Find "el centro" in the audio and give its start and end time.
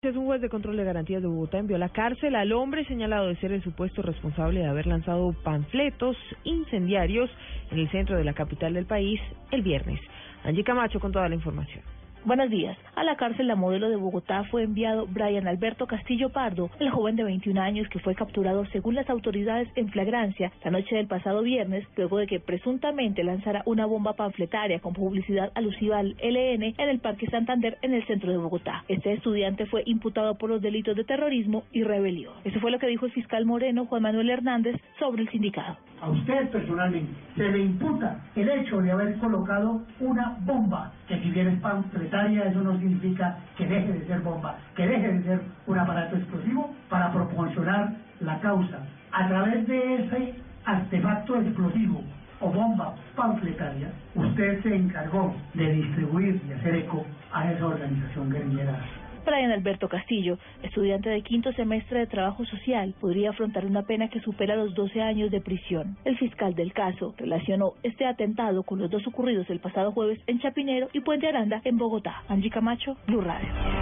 7.80-8.16, 27.94-28.30